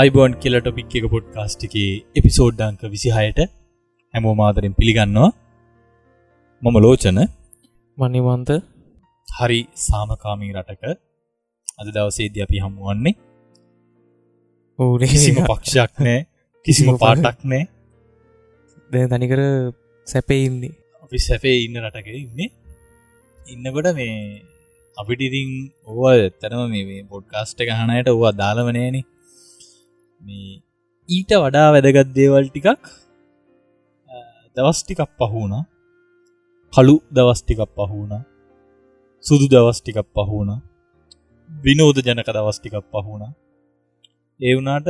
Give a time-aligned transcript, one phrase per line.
[0.00, 3.38] අයිබෝන් කියල ටොපික් එක පොඩ් කාස්ටිකේ එපිසෝඩ්ඩංක විසිහයට
[4.14, 5.30] හැමෝ මාතරෙන් පිළිගන්නවා.
[6.62, 7.18] මම ලෝචන.
[7.98, 8.50] මනිවන්ත
[9.28, 10.84] හරි සාමකාමී රටක.
[11.80, 13.14] අද දවසේද අපි හමුවන්නේ
[15.08, 16.20] කිසිම පක්ෂයක් නෑ.
[16.66, 17.64] කිසිම පාටක් නෑ.
[18.90, 19.42] දැ තනිකර
[20.06, 22.50] සැපෙඉන්නේ අපි සැපේ ඉන්න රටක ඉන්නේ.
[23.46, 24.16] ඉන්නකොට මේ
[24.96, 25.50] අපිට ඉතින්
[25.90, 28.98] ඕව එතරම මේ පොඩ්කාස්ට එක හනයට ඕවා දාලවනෑන
[30.28, 30.54] මේ
[31.08, 32.84] ඊට වඩා වැදගත් දේවල් ටිකක්
[34.56, 35.54] දවස් ටිකක් පහුණ
[36.72, 38.12] කළු දවස් ටිකක් පහුණ
[39.24, 40.50] සුදු දවස් ටිකක් පහුණ
[41.50, 43.24] විනෝද ජනක දවස් ටිකක් පහුණ
[44.40, 44.88] ඒ වුනාට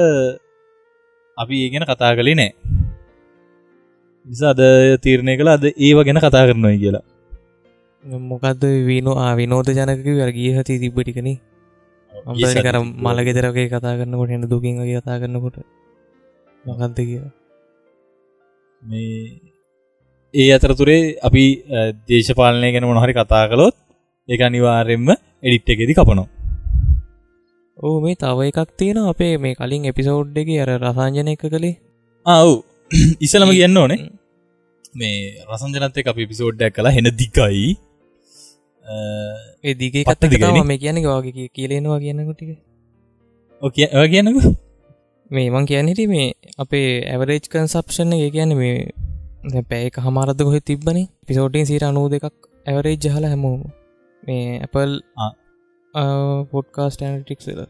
[1.38, 2.50] අපි ඒ ගැන කතා කළේ නෑ.
[4.26, 4.62] නිසා අද
[5.04, 7.04] තීරණය කළ අද ඒව ගැන කතා කරනොයි කියලා.
[8.22, 11.30] මොකක්ද විනෝ ආවිනෝද ජනක වර්ගිය හති තිබ්බටිකන
[12.58, 15.56] කර මල ගෙදරගේ කතා කරන්නකොට එන්න දුකින් වගේ කතා කරන්නකොට
[16.64, 17.20] මොකක්ද කිය
[18.82, 19.40] මේ
[20.34, 21.44] ඒ අතරතුරේ අපි
[22.08, 23.76] දේශපාලනය ගැන මොනහරි කතා කළොත්
[24.28, 25.08] ඒක අනිවාර්යෙන්ම
[25.42, 26.28] එඩිට් එකෙදි කපනවා.
[27.78, 31.76] ඕ මේ තව එකක් තියෙන අපේ මේ කලින් එපිසෝඩ් එක අර රසාංජනය එක කළේ.
[32.26, 32.48] ආව්
[33.26, 34.00] ඉසලම කියන්න ඕනේ.
[34.94, 37.68] මේ රසංජනත එක අපි පිසෝඩ්ඩක් කලා හෙන දිකයි
[38.88, 42.50] ඒ දිගේ කත්ත දිගම මේ කියන වගේ කියලෙනවා කියන්නකොටික
[43.62, 44.38] ඕ කියන්නක.
[45.30, 46.26] මේ මං කියන්නට මේ
[46.58, 51.08] අපේ ඇවරේජ් කන්සප්ෂණ එක කියන්න මේ පැයක හමාරද කොහෙ තිබ්බනේ.
[51.26, 52.34] පිසෝටින් සීර අනූ දෙකක්
[52.66, 53.60] ඇවරේජ් ජහල හැමෝම.
[54.22, 54.94] මේ ඇපල්
[56.52, 57.60] පොඩ්කාස්ට ටික්සල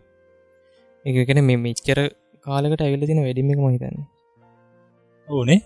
[1.05, 2.01] එකගෙන මේ මිච්චර
[2.47, 3.99] කාලකට ඇවිල තින වැඩිමික මහිතන්න
[5.29, 5.61] ඕනේ.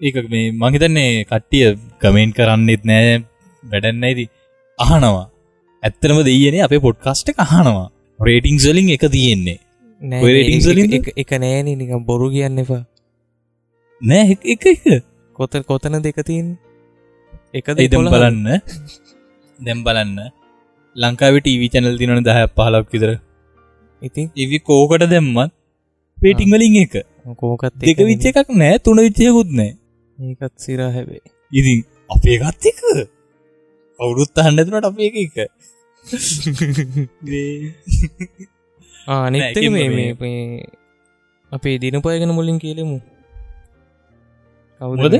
[0.00, 1.68] ඒක මේ මහිතන්නේ කට්ටිය
[2.00, 3.14] කමෙන්ට් කරන්නෙත් නෑ
[3.62, 4.20] වැඩන්නයිද
[4.78, 5.26] අහනවා.
[5.82, 7.88] ඇත්තනම දෙයනේ අපේ පොඩ්කාස්ට අහනවා.
[8.20, 9.58] රේටිං සලින් එක තියෙන්නේ.
[11.22, 12.82] එක නෑන නික බොරු කියන්න එපා.
[14.00, 14.86] නෑ එක එක
[15.38, 16.46] කොත කොතන දෙක තින්
[17.54, 18.46] එක දෙදම් බලන්න.
[19.58, 20.18] දැම් බලන්න.
[20.96, 23.10] ලංකාවට ටීවි චැනල් තිනන දහ පහලක් විතර.
[24.02, 24.26] ඉතින්?
[24.36, 25.52] ඉවි කෝකට දැම්මත්
[26.18, 26.94] පේටිං වලින් එක.
[27.42, 29.70] කෝකත් දෙක විච්ච එකක් නෑ තුන විච්චයකුත් නෑ.
[30.18, 31.22] ඒකත් සිරා හැබේ.
[31.52, 31.78] ඉතින්
[32.14, 32.62] අපේ ගත්
[33.98, 35.50] එක කවුරුත් අහන්න තුනට අප එක එක.
[39.08, 39.56] ආනෙත්
[40.16, 40.62] මේ
[41.52, 43.00] අපේ දිනපයගෙන මුලින් කියලෙමු.
[44.80, 45.14] කවුද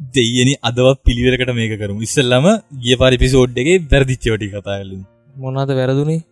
[0.00, 6.24] දෙයන අදවත් පිළිවෙලකට මේක කරු ඉස්සල්ලම ගිය පරි පිසෝඩ් එක වැරදිච්චෝටි කතාගලින් මොනාද වැරදුනේ?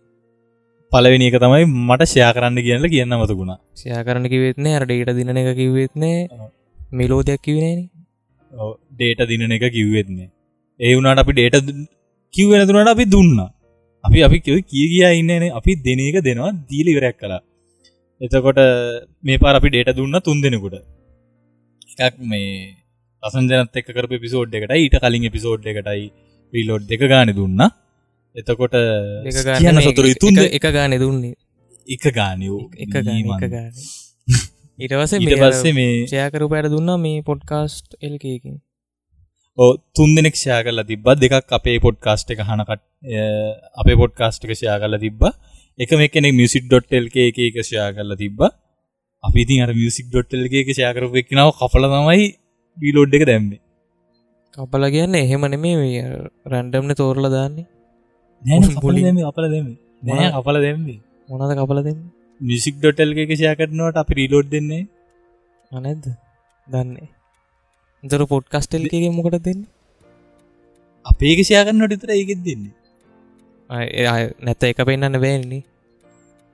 [0.91, 5.33] පලවෙනි එක තමයි මට ෂයා කරන්න කියන්න කියන්න මතකුණා ෂයා කරන්න කිවෙත්නේ අර ඩේට දින
[5.33, 6.27] එක කිව්වෙත්නේ
[6.91, 7.89] මෙලෝ දෙයක් කිවෙනන
[8.51, 10.29] ඩේට දින එක කිව්වෙත්නේ
[10.79, 11.67] ඒ වුණට අපි ඩේට
[12.33, 13.37] කිව්වෙන තුනට අපි දුන්න.
[14.03, 17.41] අපි අපි කිය කියා ඉන්නන අපි දෙන එක දෙනවා දීලිවරයක් කලා
[18.21, 18.61] එතකොට
[19.23, 20.75] මේ පාර අපි ඩේට දුන්න තුන් දෙනෙකුට.
[21.99, 22.49] එකක් මේ
[23.23, 26.05] අසන්ජනත් එක් කර පිසෝඩ් එකට ඊට කලින් පිසෝඩ් එකටයි
[26.53, 27.61] පිලෝඩ් දෙක ගාන දුන්න.
[28.35, 28.77] එතකොට
[29.57, 31.35] කියන්න සතුර තුන් එක ගාන දුන්නේ.
[31.87, 33.75] එක ගානයෝ එක ගාන
[34.85, 38.55] ඉටවස පස්සේ මේ ෂයකරු පැර දුන්නා මේ පොඩ්කාස්ට් එල්කකින්
[39.57, 41.07] ඕ තුන් දෙනෙක් ෂයා කරලා තිබ්බ.
[41.23, 42.81] දෙකක් අපේ පොඩ්කාස්ට් එක හනකට
[43.81, 45.21] අපේ පොඩ්කාස්ට් එක ෂයා කරලා තිබ්බ.
[45.79, 48.39] එක මෙකෙනෙ මියසික් ඩොට්ටල්ක එක එක ෂයා කරලා තිබ්බ.
[49.23, 52.25] අපි ඉතින් අර මියසික් ඩොට්ටල්ක එක ෂයා කරපු එක්කනාව කපල තමයි
[52.77, 53.61] බීලෝඩ් එක දැම්මේ.
[54.53, 56.01] කපල කියන්න එහෙම නෙමේ
[56.53, 57.67] රැන්ඩම්න තෝරල දාන්නේ.
[58.43, 59.67] නෑ අපල දෙම
[60.07, 60.97] නෑ අපල දෙම්ේ
[61.29, 61.99] මොනද කපල දෙන්න
[62.41, 64.83] මිසික් ඩොටල් එක ෂයා කරනවට අපි රිලෝඩ් දෙන්නේ?
[65.71, 66.05] අනැද්ද
[66.67, 67.09] දන්නේ.
[68.03, 69.61] දර පොඩ්කස්ටල් එක මොකට දෙන්න?
[71.05, 72.73] අපේ ෂයා කරන්නට විතර ඒකෙත් දෙන්නේ.
[74.41, 75.63] නැත එක පෙන්න්න බෑන්නේ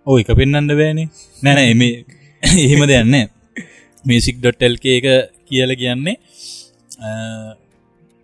[0.08, 1.10] ඕ එක පෙන්න්න බෑනේ.
[1.44, 1.82] නැන එම
[2.44, 3.16] එහෙම දෙයන්න
[4.06, 5.08] මිසික් ඩොට්ටල්ක එක
[5.48, 6.16] කියල කියන්නේ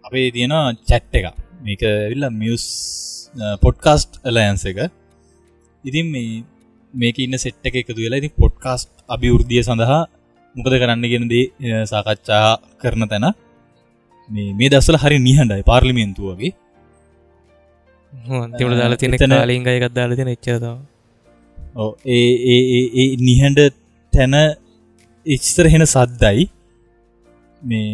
[0.03, 0.55] අපේ තියෙන
[0.89, 1.31] චැට් එක
[1.63, 2.65] මේක විල්ල මියස්
[3.61, 4.79] පොඩ්කාස්ට් ඇලයන්ස එක.
[5.83, 6.43] ඉතින් මේ
[6.93, 10.01] මේක ඉන්න සෙට්ට එක එකතු වෙලා ඉති පොඩ්කාස්ට් අභිවෘද්ධිය සඳහා
[10.55, 11.45] මොකද කරන්න ගෙන දේ
[11.91, 12.47] සාකච්ඡා
[12.81, 13.27] කරන තැන.
[14.29, 16.51] මේ මේ දස්සල හරි නිහඬයි පාර්ලිමෙන්තුවගේ
[18.57, 20.65] තිවට දාලා තින නාලින්ග එකත් දාලා තින එච්චද
[22.07, 23.59] ඒ නිහඬ
[24.13, 24.35] තැන
[25.25, 26.45] ඉච්තර හෙන සද්දයි.
[27.61, 27.89] මේ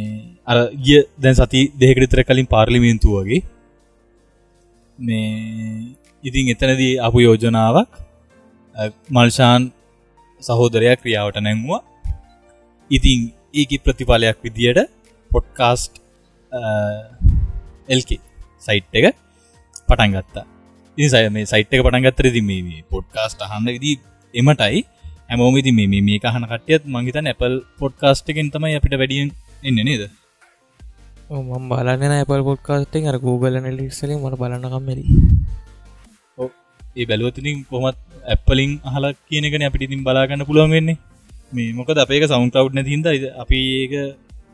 [0.48, 3.42] අර ගිය දැන් සති දෙකටතර කලින් පාර්ලිමේන්තු වගේ.
[4.98, 5.26] මේ
[6.24, 7.92] ඉතින් එතනදී අපු යෝජනාවක්
[9.16, 9.62] මල්ෂාන්
[10.42, 11.82] සහෝදරයක් ක්‍රියාවට නැංවා
[12.90, 13.20] ඉතින්
[13.54, 14.80] ඒක ප්‍රතිඵලයක් විදියට
[15.32, 15.94] පොඩ්කාස්ට්
[17.88, 18.10] එල්ක
[18.60, 19.16] සයිට් එක
[19.88, 20.46] පටන් ගත්තා.
[20.98, 23.92] ඉනිසය මේ සයිට් එක පටන් ගත්තර ති මේ පොඩ්කාස්ට අහන්න විදි
[24.34, 24.80] එමටයි.
[25.30, 29.30] හැමෝමිති මේ මේ කහන කටියත් මංහිතන් Apple පොඩ්කාස්ට එකෙන් තමයි අපිට වැඩියෙන්
[29.64, 30.04] එන්න නේද?
[31.30, 35.04] මම් බලන්න ඇපල් පොඩ්කාස්ටෙන් අර Google නලික්සලින් මට බලන්නකම්මරි
[36.96, 40.98] ඒ බැලුවතිනින් කොමත් ඇප්පලින් අහල කියනකන අපිට ඉතින් බලාගන්න පුළුවන් වෙන්නේ.
[41.52, 43.08] මේ මොකද අපේක සෞන් කව් නැතින්ද
[43.44, 43.94] අපි ඒක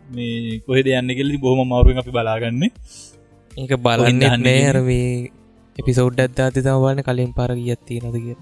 [0.09, 2.63] මේ කොහෙද යන්න කෙලි බොහම මවරුවෙන් අපි බලාගන්න.
[3.51, 4.61] ඒක බලන්න නේ.
[4.71, 5.09] අරවේ
[5.77, 8.37] එපිසෝඩ් ඇත්තාති තමවන්න කලින් පාර ගියත්ති නද කිය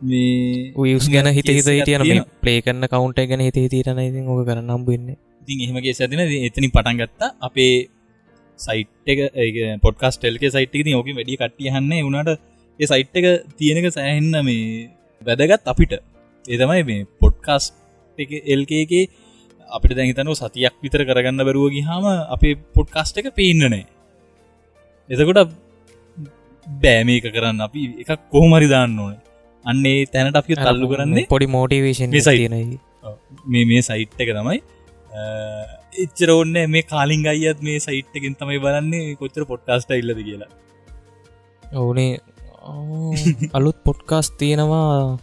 [0.00, 4.40] මේ උස් ගැන හිත හිත හිටියන මේ ප්ලේ කරන්න කවුන්ට ගැන හිත හිතීරන ඉතින් ඕක
[4.48, 7.30] කරන්න නම්බන්න ඉතින් එහෙමගේ සැදින එතනි පටන් ගත්තා.
[7.40, 7.72] අපේ
[8.66, 12.30] සයිට් එක පොඩ්කාස් ටෙල්ක සයිට් එක ඕක වැඩි කට්ටිය හන්න වුණට
[12.80, 13.26] ඒ සයිට් එක
[13.58, 14.88] තියෙනක සෑහෙන්න මේ
[15.22, 15.92] වැදගත් අපිට.
[16.44, 17.64] ඒතමයි මේ පොඩ්කාස්
[18.18, 19.02] එක එල්කගේ
[19.68, 22.06] අපිට දැහිතනු සතියක් විතර කරගන්න බැරුවගේ හාම
[22.36, 23.84] අපේ පොඩ්කාස්ට එක පේන්නනෑ
[25.10, 25.52] එතකොට
[26.66, 27.60] බෑමේක කරන්න.
[27.66, 29.14] අපි එකක් කොහොමරි දාන්න ඕන.
[29.64, 32.10] අන්නේ තැනට අපි තල්ලු කරන්නේ පොඩි මෝටිවේශන්.
[32.10, 32.78] තියෙනයි
[33.52, 34.58] මේ මේ සයිට් එක තමයි
[35.94, 39.16] එච්චර ඔන්න මේ කාලින් අයත් මේ සයිට් එකින් තමයි බලන්නේ.
[39.16, 40.50] කොච්චර පොට්කාස්ට ඉල්ලද කියලා.
[41.62, 42.18] ඕනේ.
[43.52, 45.18] අලුත් පොඩ්කාස් තියෙනවා.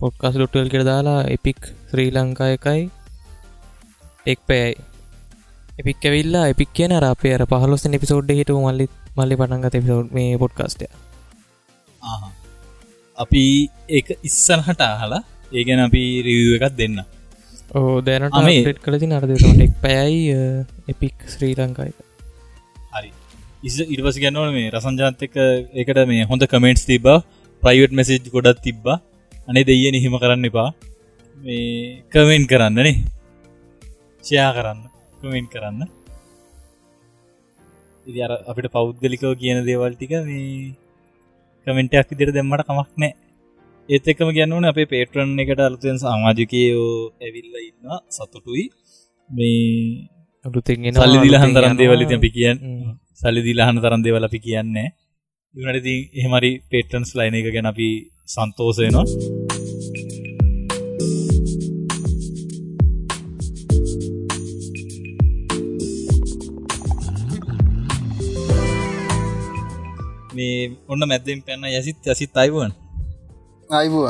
[0.00, 1.60] පොඩ්කාස් ලුටල් කර දාලා එපික්
[1.90, 2.82] ශ්‍රී ලංකා එකයි.
[4.26, 4.74] එක් පැයයි
[5.78, 8.86] එපික් ඇවිල්ලා එපික් කියන අපේ අර පහලොස් එපිසෝඩ් හිට මල්ලි
[9.16, 10.86] මල්ලි පටන්ගත එපිසෝඩ් මේ පොඩ්කාස්ටය.
[13.18, 13.44] අපි
[13.88, 15.22] ඒක ඉස්සනහට අහලා
[15.52, 16.96] ඒගැන අපි රිව් එකත් දෙන්න
[17.74, 20.20] ඕ දැනට ආ, මේ- ට් කලති නරදට එක් පැයයි
[20.88, 21.92] එපික් ශ්‍රී ලංකායි.
[22.92, 23.10] හරි.
[23.62, 25.36] ඉස ඉරිවස ගැන්නවන මේ රසංජාතක
[25.74, 27.06] එකට මේ හොඳ කමෙන්ට්ස් තිබ
[27.62, 28.86] ප්‍රයිවට් මෙසිජ් ගොඩත් තිබ්බ.
[29.48, 30.70] අනේ දෙය නිහිම කරන්න එපා.
[31.38, 32.94] මේ කමෙන්් කරන්නනේ
[34.24, 34.80] ෂයා කරන්න.
[35.20, 35.80] කමෙන්් කරන්න.
[38.06, 40.74] ඉදි අපිට පෞද්ගලිකව කියන දේවල් ටික මේ
[41.66, 43.12] කමෙන්ටයක් විදිර දෙම්මට කමක් නෑ
[43.88, 48.64] ඒත් එකම ගැන්නවන අපේ පේටරන් එකට අලුතෙන් සාමාජිකයෝ ඇවිල්ල ඉන්න සතුටුයි.
[49.30, 49.64] මේ
[50.44, 52.58] අලුතෙන් සල්ලි දිල හන්තරන් දේවල අපි කියන්න.
[53.16, 54.88] සල්ලි දිලාහන තරන් දේවල අපි කියන්නේ
[55.54, 57.88] ඉනට එහෙමරි පේටන්ස් ලයින එක ගැන අපි
[58.28, 59.04] සන්තෝසයනවා
[70.36, 72.72] මේ ඔන්න මැදෙන් පැන්න යසිත් යසිත් අයිවන්
[73.70, 74.06] අයිබුව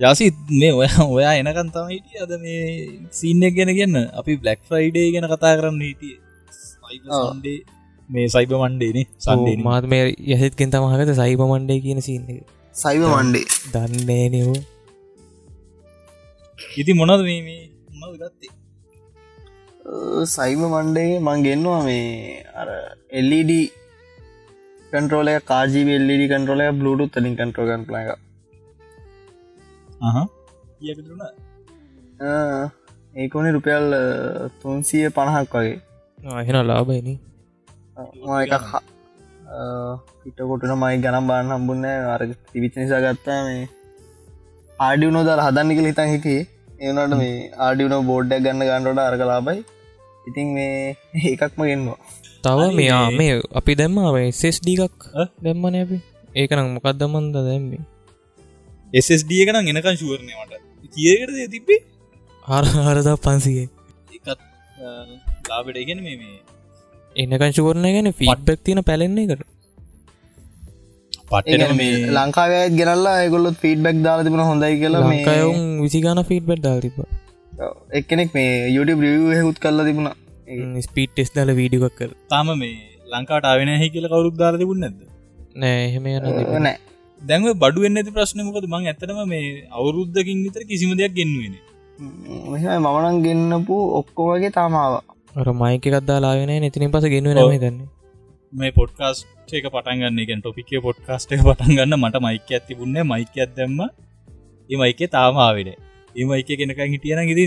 [0.00, 2.18] යසිත් මේ ඔය ඔයා එනකන් තම හිටිය.
[2.24, 2.60] අද මේ
[3.10, 3.96] සීනයක් ගැන කියන්න.
[4.12, 6.16] අපි බ්ලක් ෆ්‍රයිඩේ ගැන කතා කරන්න හිටිය.
[8.08, 12.26] මේ සයිබ මන්්ඩේනේ සන්ඩේ මාත් මේ යහෙත්ගෙන් තමහකත සයිප මණ්ඩේ කියන සින්න
[12.74, 14.50] සයිව මණ්ඩේ දන්නේ නව
[16.78, 17.40] ඉති මොනද මේ
[18.20, 18.52] ගත්තේ?
[20.34, 22.04] සයිව මණ්ඩේ මං ගෙන්නවා මේ
[22.54, 22.68] අර
[23.12, 23.54] එල්ඩ
[24.92, 27.96] කන්ටරෝල කාජී එල්ඩ කන්ටරෝල බලුටු තලින් කන්ටරෝගන් පල
[30.00, 30.16] අහ
[30.78, 31.20] කියකටුන
[33.14, 33.86] ඒකොනේ රුපියල්
[34.60, 35.76] තුන්සිය පණහක් වගේ.
[36.38, 37.08] එහෙන ලාබයින
[38.44, 38.66] එකක්
[40.20, 41.84] පිටකොටන මයි ගනම් බාන්න හම්බුන්න
[42.14, 42.20] අර
[42.52, 43.62] තිවිච නිසා ගත්තා මේ
[44.78, 46.44] ආඩියුනෝ දර හදන්න කළ හිතන් හිටියේ.
[46.80, 49.60] ඒනට මේ ආඩියුනෝ බෝඩ්ඩක් ගන්න ගන්නට අරක ලාබයි
[50.26, 50.96] ඉතින් මේ
[51.28, 51.98] ඒකක්ම ගෙන්වා
[52.44, 53.96] තව මෙයා මේ- අපි දැම්ම
[54.32, 55.26] සෙස්ඩ එකක් ඈ?
[55.44, 55.96] දැම්මන අපි.
[56.34, 57.82] ඒකනම් මොකක්දමන්ද දැම්මේ
[58.94, 60.60] SSD එක නම් එනකන් ශුවරණය මට.
[60.94, 61.80] කියකට තිබ්බේ?
[62.44, 63.64] හර හරදා පන්සිය.
[65.48, 66.28] ලාබට ඉගෙන මේ
[67.16, 69.50] එන්නකං ශුවරණය ගැන ෆීඩ්බක් තියන පැලෙන්නේ එකට.
[71.30, 76.80] පට්ටන මේ ලංකාවයත් ගෙනල්ලා ඒගොල්ලොත් ෆීඩ්බක් දාලා තිබුණ හොඳයි කියලා මේ ලංකායවුන් විසිගාන ෆීඩ්බට් දාල්
[76.86, 76.96] තිබ
[78.00, 80.10] එක්කෙනෙක් මේ YouTube රිව් හෙකුත් කල්ලා තිබුණ.
[80.86, 82.74] ස්පීට් ටෙස් දල වීඩියක් කර තාම මේ
[83.12, 84.98] ලංකාට ආවෙන හැ කියල කවරුත් දාර තිබුණ නැද
[85.56, 86.06] නෑ එහෙම.
[86.62, 86.76] නෑ
[87.28, 91.54] දැන්ව බඩුවෙන් ඇති ප්‍රශ්නමකද මං ඇතනම මේ අවුරුද්ධකින් විතර කිසිම දෙයක් ගෙන්වෙන
[92.52, 94.94] මෙහම මමනන් ගෙන්න්නපු ඔක්කොවගේ තාමාව
[95.34, 97.80] අර මයික එකක්දාලාගෙන නැතිනින් පස ගෙනුව නම දන්න
[98.52, 103.80] මේ පොඩ්කාස්ට එක පටන්ගන්න එක ටොපික පොඩ්කාස්ට පටන්ගන්න මට මයික ඇතිබුන්න මයික ඇදැම්ම
[104.70, 105.70] මයික තාමාවිඩ
[106.14, 107.44] ඒ මයික කෙනකන් හිටියන ඉදි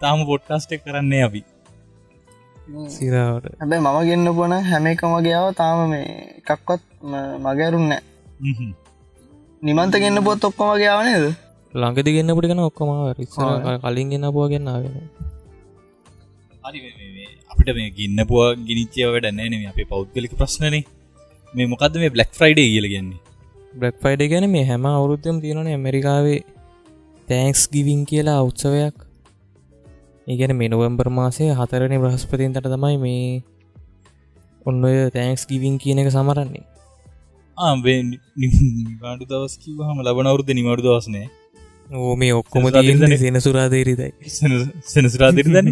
[0.00, 1.42] තාම පොඩ්කාස්ට කරන්නේ අපි.
[2.88, 3.54] සිරාවට.
[3.60, 6.06] හැබැයි මම ගෙන්න්න පුන හැම එකමගේාව තාම මේ
[6.40, 6.82] එකක්වත්
[7.44, 7.92] මගෑරුන්න.
[9.62, 11.34] නිමන්ත ගෙන්න්න පොත් ඔක්කොමගේ ආවනේද
[11.74, 12.88] ළඟදි ගන්න පටිකන ඔක්කොම.
[16.62, 17.26] කලින් මේ- මේ- මේ.
[17.50, 20.82] අපිට මේ ගින්න පුව ගිනිච්චය වැඩ නෑන අපේ පෞද්ගලික ප්‍රශ්නන.
[21.54, 23.18] මේ මොකද මේ බ්ලක් ෆ්‍රයිඩේ කියල ගන්නේ
[23.74, 26.40] බ්ලක් ෆයිඩ ගැන මේ හැම අවුරුද්ධම තියෙනන ඇමරිකාවේ
[27.28, 28.94] තෑන්ක්ස් ගිවින් කියලා උත්සවයක්.
[30.28, 33.42] ඒගැන මේ නොවම්බර් මාසය හතරණ බ්‍රහස්පතින්තට තමයි මේ
[34.66, 36.71] ඔන්න ඔය තෑන්ක්ස් ගිවින් කියන එක සමරන්නේ
[38.84, 41.26] නිවාඩු දවස් කිවහම ලබනවරුද නිවඩු දවස්නෑ
[41.90, 44.10] ඕ මේ ඔක්කොම ඉඳලා- සෙනසුරාදේරිදයි
[44.94, 45.68] සෙනසුරාදිර දන්න.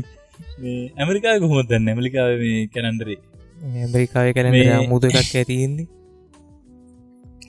[1.00, 3.18] ඇමරිකා කොහොමත් දන්න ඇමලිකාව මේ කැනන්දරේ
[3.82, 5.86] ඇමරිකාය කැන මේ- අමුද එකක් ඇතියෙන්නේ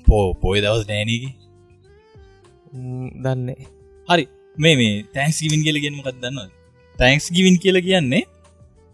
[0.08, 1.34] පෝ පොය දවස් නෑනගේ
[3.26, 3.58] දන්නේ.
[4.10, 4.26] හරි.
[4.58, 6.40] මේ මේ තැන්ක්ස් ගිවින් කියල ගෙන්මකක් දන්න
[7.00, 8.24] තැන්ක්ස් ගිවින් කියල කියන්නේ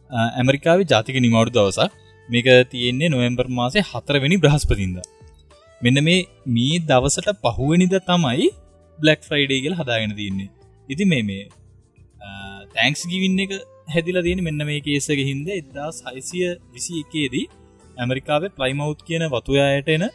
[0.10, 1.92] ඇමරිකාවේ ජාතික නිමවුඩු දවසක්.
[2.30, 4.98] මේක තියෙන්නේ නොවම්බර් මාසේ හතරවෙනි බ්‍රහස්පතින්ද
[5.82, 6.20] මෙන්න මේ
[6.50, 8.48] මේ දවසට පහුවනිද තමයි
[9.00, 10.50] බ්ලක් ෆ්‍රයිඩේ කියල හදාගෙන තියන්නේ.
[10.90, 11.44] ඉති මේ මේ
[12.76, 13.52] තැන්ක්ස් ගිවින්න එක
[13.88, 17.46] හැදිලා තියෙන මෙන්න මේ කේසක හින්ද එදදා සයිසිය විසි එකේදී
[17.98, 20.06] ඇමරිකාවේ ප්ලයිමවුත් කියන වතුයායට එන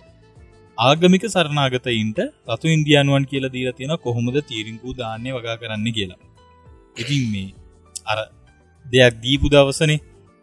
[0.79, 6.21] ආගමික සරනාගතයින්ට රතු ඉන්දියනුවන් කියල දීල තියෙන කොහොමද තීරිංකූ දාන්නය වගා කරන්න කියලා.
[6.97, 7.51] ඉතින් මේ
[8.07, 8.19] අර
[8.85, 10.01] දෙයක් දීපු දවසනේ.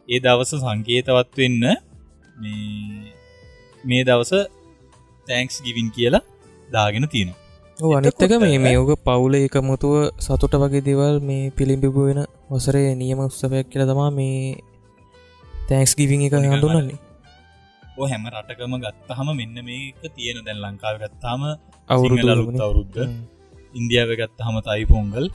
[0.09, 1.63] ඒ දවස සංකේතවත් වෙන්න
[2.35, 3.13] මේ
[3.83, 4.31] මේ දවස
[5.29, 6.23] තැන්ක්ස් ගිවින් කියලා
[6.69, 7.39] දාගෙන තියෙනවා.
[7.97, 12.21] අනිත්තක මේ මේෝක පවුල එකමුතුව සතුට වගේ දෙවල් මේ පිළිබිබු වෙන
[12.51, 14.39] වසරේ නියම උත්සපයක් කියල තමා මේ
[15.69, 16.99] තැන්ක්ස් ගිවිං එක නිකන් හඳුනන්නේ
[17.97, 20.37] ඔය හැම රටකම ගත්තහම මෙන්න මේක තියෙන.
[20.45, 21.41] දැන් ලංකාව ගත්තාම
[21.89, 22.27] අවුරුදු
[23.01, 23.13] හම.
[23.73, 25.25] ඉන්දියාව ගත්තහම තයි පොංගල්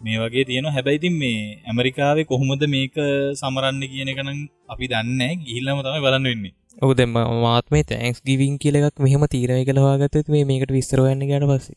[0.00, 2.96] මේ වගේ තියෙන හැබැයිතින් මේ ඇමරිකාවේ කොහොමද මේක
[3.40, 4.38] සමරන්න කියන එකනම්
[4.72, 7.10] අපි දන්න ගිහිල්ලම තමයි බලන්න වෙන්නේ ඔහු දෙම
[7.42, 11.76] මාත්මේ තැන්ක්ස් ගිවිං කියල එකක් මෙහම තීරණය කළවාගත්තත් මේ මේකට විස්තරවන්න ගැන පස්සේ.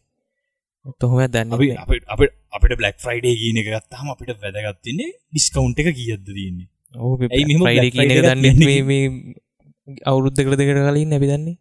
[1.00, 2.22] තොහොම දන්න අපි අප- අප
[2.52, 6.68] අපිට බ්ලක් ෆ්‍රයිඩේ කියන එක ගත්තහම අපිට වැදගත්තින්නේ ඩිස්කවුන්් එක කියද්ද තියන්නේ?
[8.12, 8.46] එකක් දන්න
[10.06, 11.56] අවුරුද්ධ කළ දෙකට කලින් නැබිදන්නේ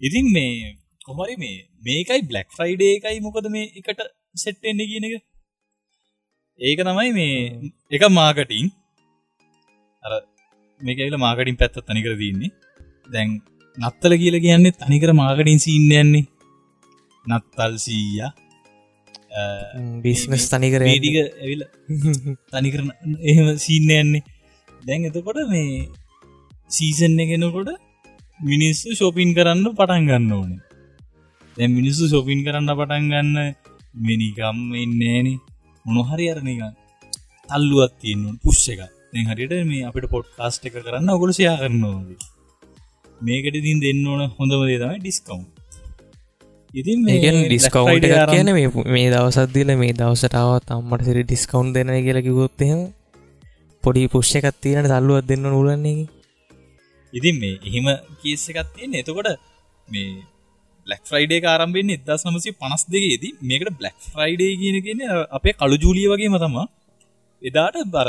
[0.00, 0.72] ඉතින් මේ
[1.06, 4.00] කොමරි මේ මේකයි බ්ලක් ෆ්‍රයිඩේ එකයි මොකද මේ එකට
[4.36, 5.14] සෙට්ටෙන්නේ කියන එක?
[6.60, 7.36] ඒක තමයි මේ
[7.90, 8.66] එක මාකටින්
[10.06, 10.12] අර
[10.80, 12.54] මේකල මාකටින් පැත්ත තනිකර දන්නේ.
[13.12, 13.28] දැන්
[13.78, 16.26] නත්තල කියල කියන්නේ තනිකර මාකටින් සින්න යන්නේ.
[17.26, 18.26] නත්තල් සීය.
[20.04, 21.62] බිස්නස් තනි කර ටික ඇවිල
[22.52, 22.88] තනිකරන
[23.22, 24.24] එහෙම සින්න යන්නේ.
[24.82, 25.88] දැන් එතකොට මේ
[26.70, 27.70] සීසන් එකෙනකොට
[28.40, 30.62] මිනිස්සු ශෝපින් කරන්න පටන් ගන්න ඕනේ.
[31.56, 33.36] දැ මිනිස්සු ශෝපින් කරන්න පටන් ගන්න
[33.98, 35.28] මිනිකම් ඉන්නේන
[35.84, 36.62] මොනොහරි අරනික
[37.48, 38.80] තල්ලුවත් තියන්න පුෂ් එක
[39.16, 42.26] දැන් හරිට මේ අපිට පොට් කාස්ට එක කරන්න ඔගොල සයා කරන්නවාද
[43.20, 45.38] මේකට ඉතින් දෙන්න ඕන හොඳම දේ තමයි ඩිස්කවු්
[46.74, 47.06] ඉතින්
[47.44, 48.52] ඩිස්කවන්් එකක් කියන
[48.90, 52.80] මේ දවසත්දිල මේ දවසටාවත් අම්මට සිරි ඩිස්කවන්් දෙන කියලා කිවොත්හෙම
[53.84, 55.98] පොඩි පුෂ්ෂ එකත් තියෙන තල්ලුවත් දෙන්න නුලන්නේ
[57.12, 57.86] ඉතින් මේ එහෙම
[58.20, 59.28] කේස එකත් තියෙන එතකොට
[59.88, 60.08] මේ
[60.86, 63.32] බ්ලක් ෆ්‍රයිඩේ ආරම්භෙන් එදස් නමසි පනස් දෙකේදී.
[63.42, 66.56] මේකට බ්ලක් ෆ්‍රයිඩේ කියන කියන අපේ කළු ජූලිය වගේ මතම
[67.42, 68.08] එදාට බර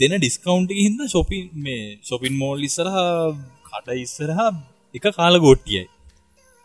[0.00, 2.96] දෙන ඩිස්කවන්් හිද ශොපි මේ ශොපින් මෝල් ඉස්සරහ
[3.68, 4.50] කඩ ඉස්සරහා
[4.94, 5.84] එක කාල ගෝට්ටියයි.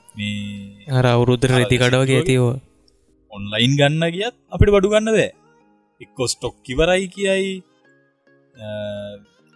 [0.07, 2.53] මේ අර අවුරුද්ධ රැති කඩවගේ ඇතිවෝ.
[3.31, 5.29] ඔන්ලයින් ගන්න ගියත් අපිට බඩු ගන්න දෑ
[6.01, 7.51] එක්කො ස්ටොක් කිවරයි කියයි.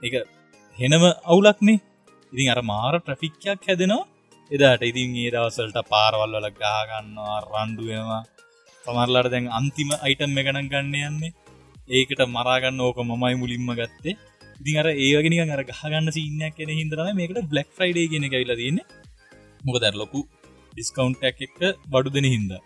[0.02, 0.14] එක
[0.78, 1.80] හෙනම අවුලක්නේ
[2.34, 4.04] ඉතින් අර මාර ට්‍රෆික්යක් හැදෙනවා.
[4.52, 8.22] එදාට ඉතින් ඒ දවසල්ට පාරවල් වල ගාගන්නවා රණ්ඩුවවා
[8.84, 11.36] තමරලාට දැන් අන්තිම අයිටම් එකනක් ගන්න යන්නේ
[11.90, 14.18] ඒකට මරාගන්න ඕක මමයි මුලින්ම ගත්තේ.
[14.82, 18.80] අර ඒවගෙන අර ගහගන්න සින්නයක් කෙන හිදරම මේකට බ්ලක් ෆ්‍රයිඩේ කියෙන කයිලා තියන්න.
[19.66, 20.20] මොක දැර ලොකු
[20.74, 21.58] ඩිස්කවන්්ටක් එක
[21.92, 22.62] බඩු දෙන හින්දා.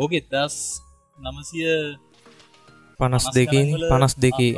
[0.00, 0.56] ඕක එදස්
[1.18, 1.68] නමසිය
[3.00, 4.52] පනස් දෙකින් පනස් දෙකේ.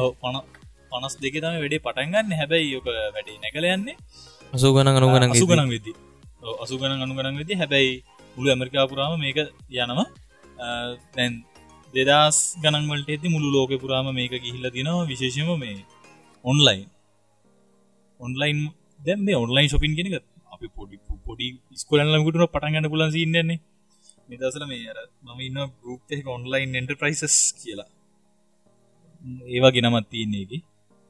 [0.93, 3.97] පනස් දෙක තම වැඩේ පටන්ගන්න හැබැයි යොක වැඩේ නැකල යන්නේ.
[4.55, 5.93] අසු ගන අනුගන අසු ගනන් වෙදි
[6.65, 7.93] අසු ගන අනුගනන් වෙදි හැබැයි
[8.37, 9.39] මුළු ඇමරිකාපුරාම මේක
[9.83, 10.07] යනවා.
[11.15, 11.33] තැන්
[11.95, 15.77] දෙදස් ගනන්වලට ඇති මුළු ලෝක පුරාම මේක ගිහිල්ල තිනවා විශේෂම මේ
[16.45, 16.83] ඔන්ලයින්
[18.21, 18.59] ඔන්ලයින්
[19.01, 20.15] දැම් මේ ඔන්ලයින් ශොපින් කෙනෙක
[20.53, 23.59] අපි පොඩි පොඩි ස්කොලල්ලකුටන පටන්ගන්න පුලන් සින්නන්නේ
[24.29, 27.89] නිදසල මේ අර මම ඉන්න ගරුප් එක ඔන්ලයින් එන්ටර්ප්‍රයිසස් කියලා.
[29.49, 30.63] ඒවා ගෙනමත් තියන්නේගේ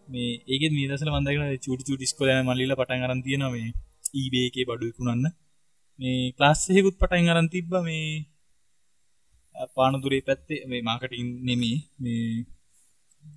[0.09, 3.69] මේ ඒක නිදසල වන්දගෙන චුටි චුටි ස්කොල මල්ලිල පටන් අරන් තියෙන මේ
[4.15, 5.27] ඊබේ එකේ බඩුකුණන්න
[5.99, 8.05] මේ ක්ලාස්සෙකුත් පටන් අරන් තිබ්බ මේ
[9.77, 11.79] පානතුරේ පැත්තේ මේ මාකටින් නෙමේ.
[11.99, 12.45] මේ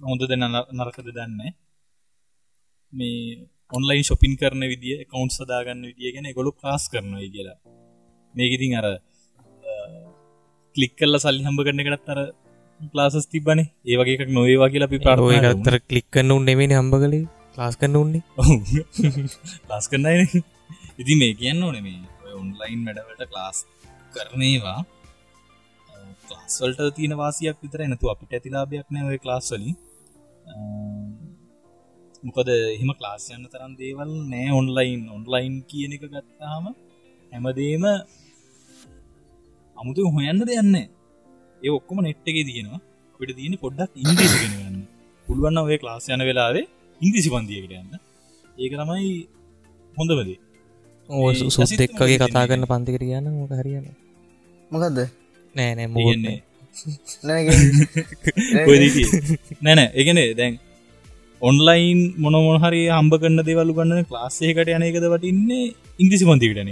[0.01, 0.47] හොඳ දෙන්න
[0.77, 1.41] නරකද දන්න.
[2.93, 7.57] මේ ඔන්ලයින් ශොපින් කරන විදිිය කවන්් සදාගන්න විදිිය ගැන ගොලු ක්ලාස් කරනයි කියලා.
[8.35, 8.87] මේකඉතින් අර
[10.75, 12.19] කලික් කල්ල සල්ලි හම්බ කරන එකටත් අර
[12.97, 17.23] ලාසස් තිබන ඒවගේ එකක් නොඒවා කියලා අපි පාර්ය අත්තර කලික්කන්න උන් නෙමේ හම්බ කලේ
[17.57, 18.23] ලාස් කන්න උන්නේ
[19.69, 20.41] ලාස් කරන්නයි
[21.01, 21.99] ඉති මේ කියන්න ඕන මේ
[22.41, 23.57] ඔන්ලයින් වැඩවට ක්ලාස්
[24.13, 24.79] කරනේවා
[26.31, 29.75] ක්ලාස්වල්ට තියෙන වාසියක් විතර එනතු අපිට ඇතිලාභයක් නෑ ඔය ක්ලාස්වලින්
[32.23, 36.65] මොකද එහෙම ක්ලාස්යන්න තරන් දේවල් නෑ ඔන්ලයින් ඔන්ලයින් කියන එක ගත්තාම
[37.31, 37.85] හැමදේම
[39.77, 40.75] අමුතු හොයන්න දෙයන්න
[41.61, 42.81] ඒ ඔක්කොම නෙට්ටගේ තියෙනවා.
[43.15, 44.77] අපිට තියෙන පොඩ්ඩක් ඉංග්‍රීසිගෙන ගන්න
[45.27, 46.65] පුළුවන්න ඔය ක්ලාස් යන වෙලාවේ
[47.01, 47.93] ඉංග්‍රිසි පන්දියකට යන්න.
[48.57, 49.09] ඒක තමයි
[49.97, 50.39] හොඳවදේ
[51.09, 53.85] ඕ සුත් එක්කගේ කතා කරන්න පන්තිකට කියන්න මොක හරියන
[54.71, 54.99] මොකක්ද
[55.55, 56.37] නෑනෑ තියෙන්නේ.
[57.27, 57.41] නැ
[58.67, 58.83] කොයිද
[59.61, 60.55] නැනෑ එකනේ දැන්
[61.41, 65.65] ඔන්ලයින් මොනමොන හරි හම්බ කන්න දෙවල්ලු ගන්න ක්ලාස්සේකට යන එකද වටින්නේ
[65.99, 66.69] ඉංග්‍රිසි පන්තිකටන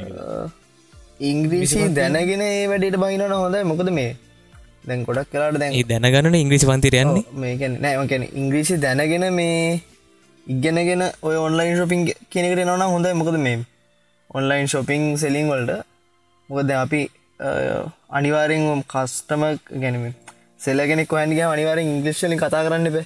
[1.22, 3.64] ඉංග්‍රීසි දැනගෙන ඒ වැඩට බහිනන හොඳයි.
[3.72, 4.12] මොකද මේ
[4.88, 9.82] දැන් ගොඩක් කලාට දැන් දැනගන්න ඉංග්‍රිසි පන්තිරයන්නේ මේක නෑමකැන ඉංග්‍රීසි දැනගෙන මේ
[10.48, 13.14] ඉගෙනගෙන ඔය ඔන්ලයින් ශොපින් කෙනෙකට නොන හොඳයි.
[13.14, 13.60] මොකද මේ
[14.30, 15.82] ඔන්ලයින් ශොපිං සෙලිං වලට
[16.50, 17.02] මොකද අපි
[17.40, 19.44] අනිවාරෙන් කස්ටම
[19.84, 20.14] ගැනීම.
[20.60, 23.06] සෙලගෙනෙක් හන්ගේ අනිවාරෙන් ඉංග්‍රිශ්ලින් කතා කරන්න බේ.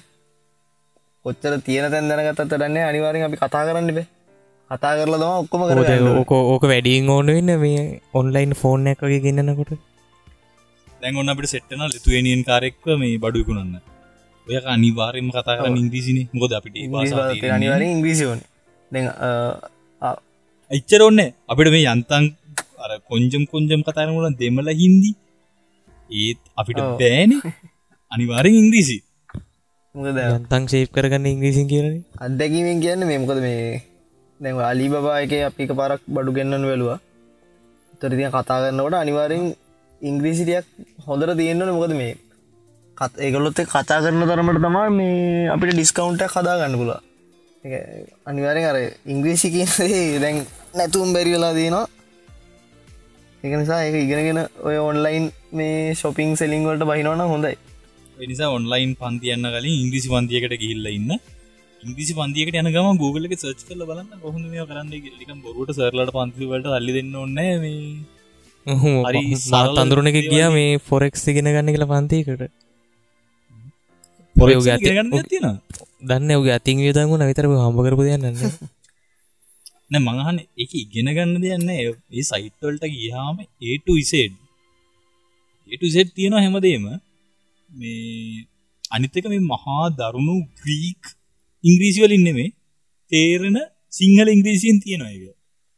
[1.24, 4.06] කොච්චර තියෙන තැන් දැනගතත් දන්නේ අනිවාරෙන් අපි කතා කරන්න බේ.
[4.70, 5.78] කතා කරලා දම ඔක්කොම කර
[6.20, 7.82] ඕක ඕක වැඩියෙන් ඕන වෙන්න මේ
[8.20, 9.72] ඔන්ලයින් ෆෝන් එකගේ ගන්නකොට
[11.02, 13.74] දැන් ඔන්න අපිට සෙට්ටන ලිතුවනියන් කාරෙක්ව මේ බඩුකුණන්න
[14.46, 16.18] ඔය අනිවාරෙන්ම කතා කරන්න ඉංග්‍රීසින.
[16.32, 16.74] මොකද අපිට
[17.58, 18.40] අනිවාරෙන් ඉංග්‍රීසිවන
[18.90, 19.02] දැ
[20.70, 21.20] එච්චර ඔන්න
[21.52, 22.24] අපිට මේ යන්තන්
[22.84, 25.10] අර කොංජම් කොංජම් කතාරමුල දෙමල හින්දි?
[26.10, 26.80] ඒත් අපිට.
[26.98, 27.32] බෑන.
[28.12, 28.98] අනිවාරෙන් ඉංග්‍රීසි.
[29.94, 33.82] යන්තං ශේප් කරගන්න ඉංග්‍රීසින් කියන අත්දැකීමෙන් කියන්න මේ මොකද මේ
[34.40, 36.98] දැන් අලි බා එක අපික පරක් බඩු ගන්නන වෙලවා
[38.00, 39.44] තොරතිය කතා කරන්නවට අනිවාරෙන්
[40.00, 40.66] ඉංග්‍රීසිටියක්
[41.06, 42.14] හොඳර තියෙන්න්නන මොකද මේ
[42.96, 47.00] කත් ඒගලොත් කතා කරන තරමට තමා මේ අපිට ඩිස්කවුන්ට කදා ගන්න පුලා
[48.26, 50.42] අනිවාරෙන් අර ඉංග්‍රීසි කියනදේ දැන්
[50.74, 51.54] නැතුම් බැරි වෙලා
[53.44, 57.54] දයනවා එක නිසා ඒක ඉගෙනගෙන ඔය ඔන්ලයින් මේ ශොපිං සෙලිංවලට බහිනවන හොඳයි.
[58.24, 61.12] නිසා ඔන්ලයින් පන්තියන්න කලින් ඉංග්‍රිසි පන්තියකට ගිල්ල ඉන්න.
[61.80, 66.68] ඉංග්‍රිසි පන්තියකට යන ගම ගූගල සර්ච් කල බලන්න කොහොඳ මේ කරන්න ලිකම් බොරුට සරලට පන්තිවලට
[66.70, 67.80] අල්ලි දෙන්න ඔන්න මේ.
[69.06, 72.46] හරි සරල තඳරුණ එක ගිය මේ ෆොරෙක්ස් ගෙන ගන්න කියලා පන්තිකට
[74.36, 75.60] පොරේ ගන්න තියෙන
[76.02, 78.40] දන්න ඔගේ අතින් වියදංගුණ විතර හම්බ කරපු දෙයන්න
[79.94, 84.34] නෑ මඟහන එක ඉගෙන ගන්න දෙයන්න ඒ සයිට්වල්ට ගියාම ඒට ඉසේඩ්
[85.70, 86.86] ඒට සෙට් තියෙනවා හැමදේම.
[87.68, 88.46] මේ
[88.90, 91.02] අනිත්තක මේ මහා දරුණු ග්‍රීක්
[91.64, 92.50] ඉංග්‍රීසිවල ඉන්නෙමේ
[93.12, 93.56] තේරෙන
[93.92, 95.24] සිංහල ඉංග්‍රීසියෙන් තියෙනවා එක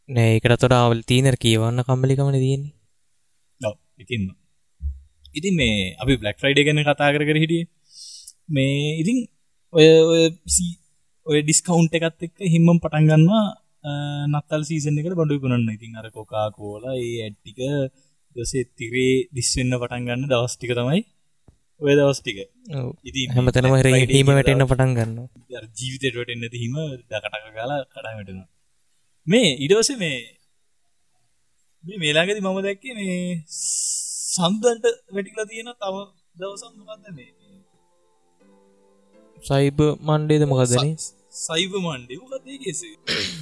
[0.09, 2.75] නෑ එකට තොට අවල් තීනර කියවන්න කම්බලිකමන තියෙන්නේ.
[3.61, 4.23] ඔව්, ඉතින්
[5.35, 7.65] ඉතින් මේ අපි බ්ලක් ෆ්‍රයිඩ ගැන කතා කර කර හිටිය.
[8.49, 9.19] මේ ඉතින්
[9.73, 9.87] ඔය
[11.27, 13.45] ඔය ඩිස්කවුන්් එකත් එක්ක හිම්මම් පටන්ගන්නවා
[14.31, 17.59] නත්තල් සීසන එකට බඩු කරන්න ඉතින් අර කොකා කෝල ඒ ඇට්ටික
[18.37, 21.01] දසේ තිරේ දිස්වෙන්න පටන්ගන්න දවස්ටික තමයි
[21.81, 22.39] ඔය දවස්ටික
[22.75, 22.89] ඔව්.
[23.03, 25.19] ඉතින් හැමතනම හර හීම දවස්- පටන් ගන්න
[25.79, 26.75] ජීවිතයට වැටෙන්න්න හිම
[27.11, 28.41] දකටක කාලා කඩා වැටෙන
[29.27, 30.19] මේ ඉඩවස මේ
[31.85, 33.19] මේ මේලාගෙති මම දැක්කේ මේ
[34.35, 35.95] සන්දන්ට වැටිලා තියෙන තව
[36.37, 37.29] දවසම් මොකක්ද මේ?
[39.43, 40.91] සයිබ මණ්ඩේද මොකදන
[41.37, 42.19] සයිබ මණ්ඩේ.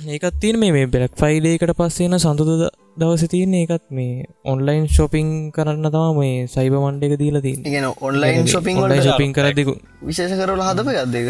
[0.12, 2.50] ඒකත් තියෙන මේ බෙලක් ෆයිඩේකට පස්සේන සඳුද
[2.96, 7.88] දවස තියන්නේ ඒකත් මේ ඔන්ලයින් ශොපිං කරන්න තම මේ සයිබ මණ්ඩ එක දීල තින් ඉගෙන
[8.02, 11.28] ඔන්ලයින් ශොපිං ශොපින් කරදිකු විශේෂ කරල හදප ගත්දක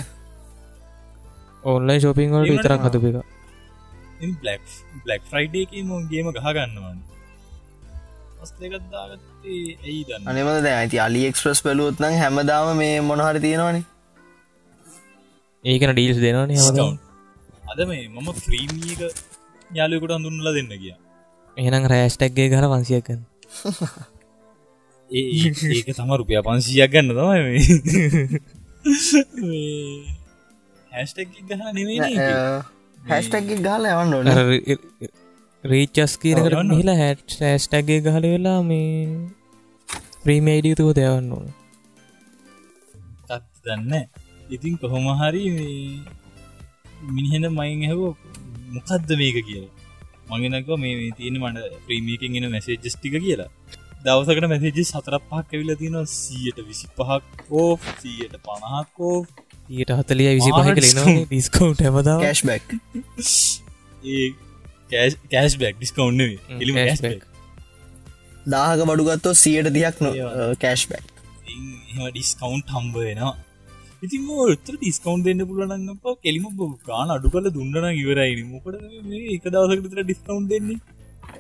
[1.67, 3.17] ඔන්ලයින් ශොපිං වලට විතරක් හතුප එක
[4.37, 7.01] බ්ලක් බ්ලක් ෆ්‍රයිඩේ මොගේම ගහගන්නවන්
[8.45, 13.91] ස්තකත්දාගත්තේ ඇයි අනිමද ඇති අලි එක්ස්ප්‍රස් පලුවත්න හැමදාම මේ මොනහරි තියෙනවානේ
[15.65, 16.39] ඒකන ඩීල්ස් දෙනන.
[17.71, 19.01] අද මේ මම ෆ්‍රීමියක
[19.71, 20.95] යාලයකුට හඳුන්නල දෙන්න කිය
[21.57, 23.21] එහනම් රෑස්ටක්ගේ ගර වන්සියකන්
[25.11, 27.55] ඒක තම රුපිය පන්සියක් ගන්න තමයි
[30.93, 32.21] හැස්ටක් ගහ නෙවෙයි
[33.09, 34.13] හැස්ටක් ගහල යවන්න
[35.65, 38.91] රීචස් කියනකට හිලා හැට් ෑස්ටක්ගේ ගහල වෙලා මේ
[40.25, 41.49] ප්‍රීමේඩියතුව දෙවන්න ඕන.
[43.65, 43.93] දන්න
[44.51, 45.45] ඉතින් කොහොම හරි
[47.09, 48.03] මිනිහෙන මයින් හැව
[48.71, 49.73] මොකක්ද මේක කියලා.
[50.31, 53.51] මගෙනක මේ තියෙන මට ප්‍රීමියකින් එන මැසේජස්ටික කියලා.
[54.05, 59.17] දවසකට මැසේජ සතර පහක් ඇවිල තියෙන සීයට විසි පහක් ඕ සීයට පණහක්කෝ
[59.71, 62.75] ඊට හතලිය විසි පහ කලනවා ඩිස්කවන්් හැමදාව කෑශ් බැක්
[64.09, 64.27] ඒ
[65.31, 66.21] කෑස් බැක් ඩිස්කවන්්
[66.59, 67.25] එලිම cashback.
[68.47, 70.53] දාහක බඩුගත්තෝ සියට දියක් නො ඒවා.
[70.59, 71.05] කෑශ් බැක්
[71.49, 73.35] එම ඩිස්කවන්් හම්බ වෙනවා
[74.05, 75.89] ඉතින් ඔත්තර ඩිස්කවන්් දෙන්න පුලනන්න
[76.25, 76.47] කෙලිම
[76.89, 78.75] ගාන අඩු කල දුන්නන ඉවරයින මොකට
[79.37, 80.79] එක දවසකතර ඩිස්කවන්් දෙන්නේ?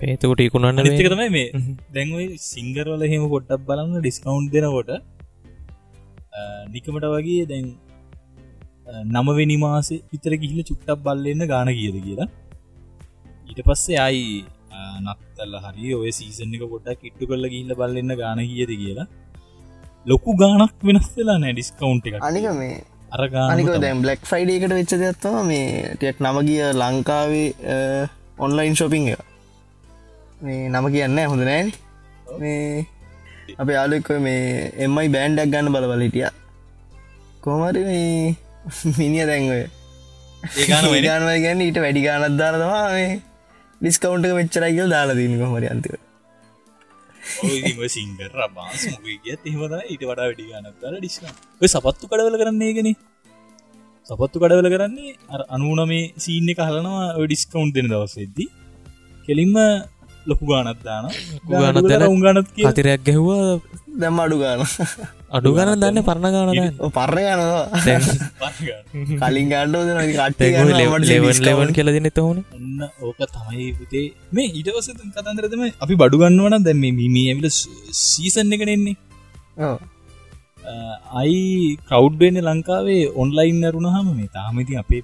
[0.08, 1.48] ඒතකොට ඉකුණන්න තමයි මේ.
[1.96, 4.92] දැන්වයි සිංගරවල හෙම පොට්ටක් බලන්න ඩිස්කවන්් දෙනකොට
[6.74, 7.66] නිකමට වගේ දැන්
[9.12, 12.28] නමවෙනි මාසේ විතර ගිහිල චුට්ටක් බල්ලන්න ගාන කියද කියලා.
[13.48, 14.24] ඊට පස්සේ අයි
[15.04, 19.08] නත්තල්ල හරි ඔය සීසන එක ගොඩක් ඉට්ටු කරල ගිල්ල බල්ලන්න ගාන කියද කියලා
[20.06, 22.74] ලොකු ගානක් වෙනස් වෙලා නෑ ඩිස්කවන්් එක අනික මේ
[23.12, 27.46] අරගානික දැම් බ්ලක් ෆයිඩේකට වෙච්ච දෙයක්ත්තම මේ ටියක් නම ගිය ලංකාවේ
[28.38, 29.06] ඔන්ලයින් ශොපිං
[30.42, 31.72] මේ නම කියන්න හොඳ නෑන.
[32.38, 32.86] මේ
[33.56, 36.28] අප යාලෙක්ව මේ එමයි බෑන්්ඩක් ගන්න බල බලටිය
[37.40, 38.36] කොමරි මේ
[38.98, 43.12] මිනිිය දැන්ගය ඒගාන ගානව ගැන්න ඊට වැඩි ගානත් දාරතවා මේ
[43.80, 46.03] ඩිස්කවන්ට මෙච්චරයිකල් දාලා දීම කොමරි අන්තිව
[47.96, 48.84] සිංගර බාස්
[49.24, 51.16] ගත් එහමද ඊට වඩා වැඩි ගනක් ඩිස්
[51.72, 52.90] සපත්තු කඩවල කරන්නේ ගෙන
[54.06, 55.12] සපත්තු කඩවල කරන්නේ
[55.56, 58.46] අනුනමේ සීන්න එක හලනවා ඩිස්කවන්් දෙන දවසෙද්දි
[59.28, 59.56] කෙලින්ම
[60.26, 61.06] ලොකු ගානත් දාන
[61.50, 63.60] ගානත් උගානත් කිය අතිරයක් ගැහ්වා.
[64.00, 64.60] දැම් අඩු ගාන
[65.34, 68.50] අඩු ගන්න දන්න පරණ ගානද පර්ණ යනවා
[69.22, 69.82] කලින් ගණ්ඩෝ
[71.42, 77.24] ලෙවන් කෙලදින තවන ඔන්න ඕක තමයි පුතේ මේ ඊටවස කතන්දරතම අපි බඩු ගන්නවන දැම මිමි
[77.24, 77.48] ඇවිල
[78.02, 78.96] සීසන් එකනෙන්නේ
[81.14, 81.42] අයි
[81.88, 85.02] කවුඩ්වෙන්න ලංකාවේ ඔන්ලයින් අරුණහම මේ තාමති අපේ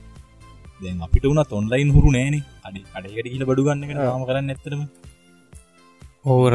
[0.80, 2.36] දැන් අපිට වුණත් ඔන්ලයින් හුරු නෑන.
[2.66, 4.82] අඩි අඩකට කියල බඩු ගන්න ම කරන්න ඇතරම
[6.26, 6.52] ඕර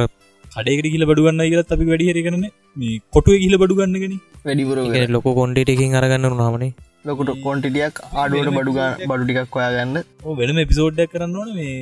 [0.56, 2.44] කඩේකට කියල බඩුගන්න කියලත් අපි වැඩිහර කරන
[2.82, 4.14] මේ කොටුව කියල බඩු ගන්නගෙන
[4.46, 4.78] වැඩිපුර
[5.16, 6.72] ලොක කොන්ඩේටකින් අරගන්න නාමනේ
[7.08, 9.98] ලොකුට කොන්ටිටියක් ආඩුවට බඩුගා බඩු ටිකක් හොයාගන්න.
[10.40, 11.76] වෙනම එපිසෝඩ්ඩක් කරන්න ඕන මේ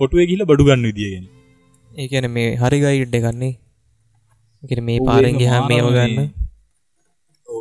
[0.00, 1.24] කොටුව කියල බඩු ගන්න විදිගෙන
[1.90, 3.54] ඒකන මේ හරිගයිඩ්ඩ ගන්නේ
[4.62, 6.28] එක මේ පාරෙන්ගේ හා මේම ගන්න.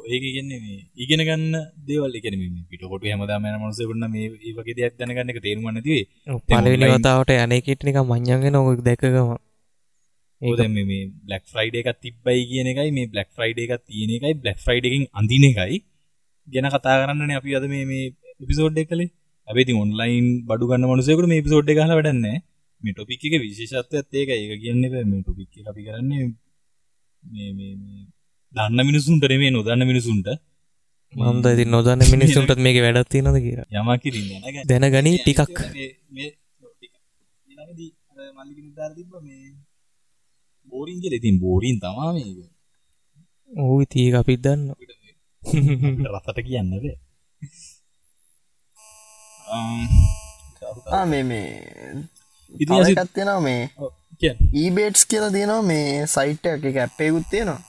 [0.07, 1.55] ඒක ගෙන්නේ මේ ඉගෙන ගන්න
[1.87, 2.13] දේවල්.
[2.19, 2.35] එකන
[2.71, 6.03] පිට කොට හමදාම මනස වන්න මේ වගේ දෙයක් දැනගන්න එක තේරුමන්න තිේ
[6.49, 9.35] පලවෙනි වතාවට යනකෙට්නික මං්ඥන්ගෙන නොක දැකගම
[10.41, 14.59] ඒද මේ බ්ලක් ෆ්‍රයිඩ එකක් තිබ්බයි කියන එකයි මේ බ්ලක් ෆ්‍රයිඩ එකක් තියෙන එකයි බ්ලක්
[14.59, 15.77] ෆ්‍රයිඩ එකින් අඳන එකයි
[16.47, 18.03] ගැන කතා කරන්න අපි අද මේ
[18.41, 19.09] එපිසෝඩ් එකලේ
[19.47, 22.27] ඇබති ඔන්ලයින් බඩු ගන්න මනුසයකට මේ පිසෝඩ් හල වැඩන්න
[22.81, 26.25] මේ ටොපික් එක විශේෂත්වයත් ඒක ඒක කියන්න මේ ටොපික් අපි කරන්නේ
[28.53, 30.29] දන්න මිනිසුන්ට මේ නොදන්න මිනිසුන්ට.
[31.13, 34.27] මන්ද ඉති නොදන්න මිනිස්සුන්ටත් මේක වැඩත්ති නද කිය යම කිරන්න
[34.69, 35.59] දැනගනී ටිකක්
[40.67, 41.13] බෝරින් කියල.
[41.13, 42.37] ඉතින් බෝරීන් තමා මේක.
[43.51, 44.61] ඕ තිය අපිත් දන්න
[46.07, 46.73] රසට කියන්නද
[51.05, 51.47] මේ මේ
[52.51, 53.61] ඉතින් අසි- ඉතිකත් තියෙනවා මේ
[54.21, 54.37] කියන්න.
[54.53, 57.61] ඊබේට්ස් කියලා තියෙනවා මේ සයිට් එක ඇප්පයකුත් තියෙනවා.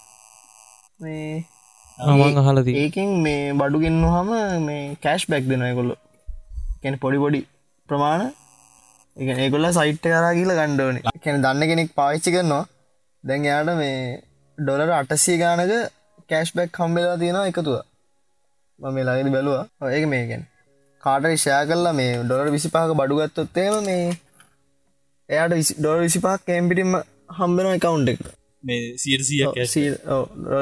[1.00, 1.44] මේ
[1.98, 4.30] මං අහලදී ඒකින් මේ බඩුගෙන්න්න හම
[4.64, 5.92] මේ කෑශ් බැක් දෙනයකොල්ල
[6.82, 7.40] කැන පොඩි පොඩි
[7.88, 8.22] ප්‍රමාණ.
[9.16, 12.64] එක ඒකොල්ල සයිට් කරා කියල ගණ්ඩෝන කැන දන්න කෙනෙක් පාවිච්චි කරනවා
[13.28, 13.98] දැන් යාට මේ
[14.58, 15.74] ඩොලර අටසිය ගානක
[16.30, 17.76] කෑශ් බැක් කම්බෙලා තියෙනවා එකතුව.
[18.78, 19.64] මම මේ ළඟදි බැලවා.
[19.90, 20.42] ඒක මේකැන්
[21.02, 24.04] කාට ෂයා කරලා මේ ඩොලර් විසිපාක බඩුගත්තොත්තේම මේ
[25.28, 26.92] එයාට ඩොල විසිපාක් කෑම්පිටිම
[27.38, 28.20] හම්බෙන එකකවුන්් එක.
[28.64, 29.74] මේ සියසිය කැස්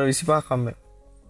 [0.07, 0.67] විසිපා කම්බ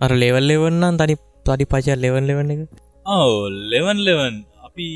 [0.00, 2.62] අර ලෙවල් ලෙවන්නන් තනි තඩි පචා ලෙවන් ලෙවන්න එක?
[3.06, 3.34] ඕ
[3.72, 4.34] ලෙවන් ලෙවන්
[4.66, 4.86] අපි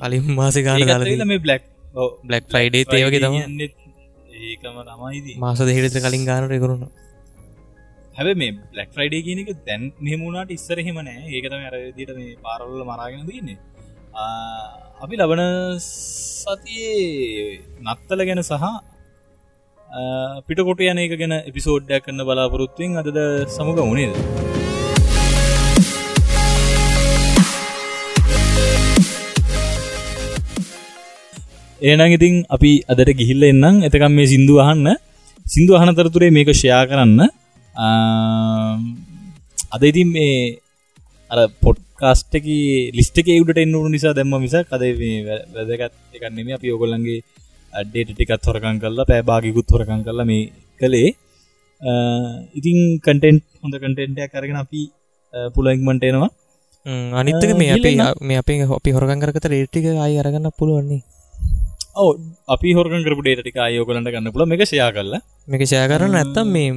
[0.00, 1.62] අලින් මාස ගාන මේ බ්ලක්
[2.24, 3.36] බ්ලක් ෆ්‍රයිඩේ ඒවගේ තම
[4.40, 6.84] ඒකම තමයිදී මාස දෙහිට කලින් ගානට කරුණ
[8.14, 13.26] හැබ මේ බ්ලක් ෆ්‍රයිඩේ කියන එක දැන් නෙමුණට ඉස්සර හෙමනෑ ඒකතම අරදිට මේ පාරවල මරාගෙන
[13.26, 13.58] දන්නේ
[14.98, 15.42] අපි ලබන
[15.78, 17.48] සතියේ
[17.84, 18.66] නත්තල ගැන සහ
[20.46, 23.18] පිටකොට යන එක ගැන එපිසෝඩ්ඩයක් කන්න බලාපොරොත්තුවෙන් අදද
[23.50, 24.47] සමුග වුණේද
[31.80, 33.84] ඒනං ඉතින් අපි අදට ගිහිල්ල එන්නම්.
[33.88, 34.86] එතකම් මේ සිින්දු අහන්න.
[35.46, 37.20] සිින්දු අහනතරතුරේ මේක ෂයා කරන්න.
[39.74, 40.58] අද ඉතින් මේ
[41.30, 42.46] අර පොට්කාස්ටක
[42.98, 44.82] ලිස්ටක උඩට එන්නු නිසා දැම්ම මිස කද
[45.56, 47.24] වැදගත් එකන්නෙම අපි ඔගොල්ලන්ගේ
[47.72, 51.10] අඩ්ඩේට ටිකත් හොරකං කරලා පෑබාගිකුත් හොරකං කරලා මේ කළේ.
[52.58, 54.82] ඉතින් කටෙන්ට් හොඳ කටෙන්ටයක් කරගෙන අපි
[55.54, 56.30] පුලයික්මට එනවා.
[57.20, 57.94] අනිත්තක මේ අපේ
[58.28, 61.02] මේ අපේ අපි හොරගන් කරත රේටික අයි අරගන්න පුළුවන්නේ
[62.02, 62.10] ඔව
[62.54, 65.22] අපි හොරකන් කරපු ඩේට ටික අයෝකලට ගන්න පුල එක ෂයා කරලා.
[65.50, 66.68] මේක ෂය කරන්න ඇත්තම් මේ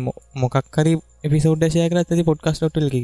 [0.43, 0.93] මොකක්කරි
[1.27, 3.01] එපිසෝඩ් ෂය කර ඇති පොඩ්කස් ොටල්කි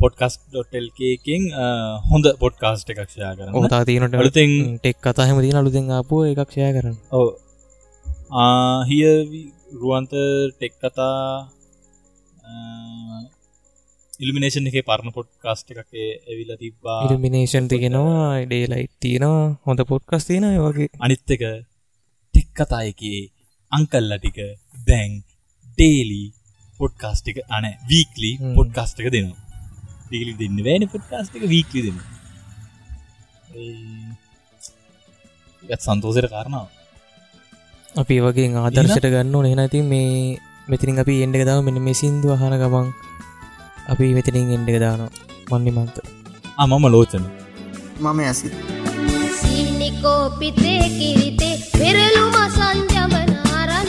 [0.00, 1.42] පොඩ්කස්ටල්කකින්
[2.10, 3.56] හොඳ පොඩ්කාස්ට එකක් ෂයා කරන්න.
[3.58, 6.96] ඕතා තියනට අලුතෙන් ටෙක් කතා හැමති අලුතෙන් ආපුුව එකක් ෂය කරන්න.
[7.12, 7.28] ඔව.
[8.88, 9.02] හිය
[9.80, 10.12] රුවන්ත
[10.54, 11.50] ටෙක් කතා
[14.20, 15.92] ඉල්ිනේෂන් එක පරණ පොඩ්කාස්ට එකක
[16.26, 20.88] ඇවිල තිබා ඉල්ිනේෂන් තිගෙනවා ඩේලයි් තියෙනවා හොඳ පොඩ්කස් තියෙන වගේ.
[20.98, 21.42] අනිත්තක
[22.34, 23.20] ටික් කතායකේ
[23.72, 24.38] අංකල්ල ටික
[24.86, 25.12] දැන්
[25.68, 26.22] ඩේලි
[26.80, 29.42] පොඩ්කාස්ටික අන වීක්ලි පොඩ්කාස්ටක දෙනවා.
[30.10, 32.00] දීලි දෙන්න වැනි පොඩ්කාස්ටික වීක්ලි දෙන්න
[35.62, 36.66] ගත් සන්තෝසයට කාරණාව.
[37.96, 39.50] අපි වගේ ආදර්ශයට ගන්න ඕනෙ.
[39.54, 40.38] නැති මේ
[40.70, 42.88] මෙතිරින් අපි එන්ඩ දව මෙන මේ සිින්දු හන ගමන්
[43.92, 45.10] අපි මෙතනින් එන්ඩ එක දානවා.
[45.50, 45.96] මන්නිමන්ත
[46.66, 47.24] මම ලෝචන.
[48.00, 48.48] මම ඇසි.
[49.40, 53.88] සිනිකෝපිතේ කිරිතේ පෙරලුම සංජමනාරන්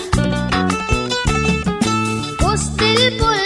[2.42, 3.37] පොස්තෙල් පොල්